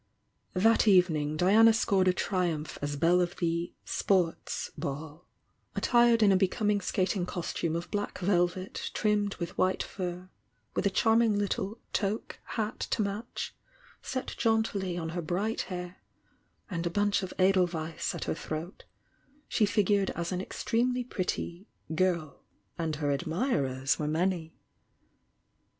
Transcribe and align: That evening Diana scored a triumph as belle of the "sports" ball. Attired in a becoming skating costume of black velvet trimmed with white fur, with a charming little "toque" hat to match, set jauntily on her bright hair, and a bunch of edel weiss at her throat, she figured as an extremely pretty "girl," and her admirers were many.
That 0.55 0.87
evening 0.87 1.37
Diana 1.37 1.73
scored 1.73 2.07
a 2.07 2.11
triumph 2.13 2.79
as 2.81 2.95
belle 2.95 3.21
of 3.21 3.35
the 3.35 3.71
"sports" 3.85 4.71
ball. 4.75 5.27
Attired 5.75 6.23
in 6.23 6.31
a 6.31 6.35
becoming 6.35 6.81
skating 6.81 7.27
costume 7.27 7.75
of 7.75 7.91
black 7.91 8.17
velvet 8.17 8.89
trimmed 8.95 9.35
with 9.35 9.55
white 9.59 9.83
fur, 9.83 10.31
with 10.73 10.87
a 10.87 10.89
charming 10.89 11.37
little 11.37 11.77
"toque" 11.93 12.37
hat 12.57 12.79
to 12.89 13.03
match, 13.03 13.53
set 14.01 14.33
jauntily 14.39 14.97
on 14.97 15.09
her 15.09 15.21
bright 15.21 15.61
hair, 15.69 15.97
and 16.67 16.87
a 16.87 16.89
bunch 16.89 17.21
of 17.21 17.31
edel 17.37 17.67
weiss 17.67 18.15
at 18.15 18.23
her 18.23 18.33
throat, 18.33 18.85
she 19.47 19.67
figured 19.67 20.09
as 20.15 20.31
an 20.31 20.41
extremely 20.41 21.03
pretty 21.03 21.67
"girl," 21.93 22.41
and 22.75 22.95
her 22.95 23.11
admirers 23.11 23.99
were 23.99 24.07
many. 24.07 24.55